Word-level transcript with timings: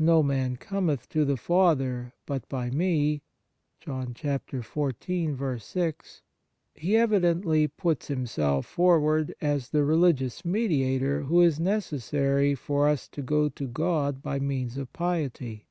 No 0.00 0.22
man 0.22 0.56
cometh 0.56 1.10
to 1.10 1.26
the 1.26 1.36
Father, 1.36 2.14
but 2.24 2.48
by 2.48 2.70
Me,"f 2.70 3.84
He 6.74 6.96
evidently 6.96 7.68
puts 7.68 8.06
Himself 8.06 8.64
forward 8.64 9.34
as 9.42 9.68
the 9.68 9.84
religious 9.84 10.42
Mediator 10.42 11.24
who 11.24 11.42
is 11.42 11.60
necessary 11.60 12.54
for 12.54 12.88
us 12.88 13.06
to 13.08 13.20
go 13.20 13.50
to 13.50 13.66
God 13.66 14.22
by 14.22 14.38
means 14.38 14.78
of 14.78 14.90
piety. 14.94 15.66